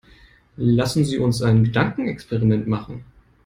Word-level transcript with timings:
Lassen 0.57 1.05
Sie 1.05 1.19
uns 1.19 1.43
ein 1.43 1.63
Gedankenexperiment 1.63 2.65
machen. 2.65 3.05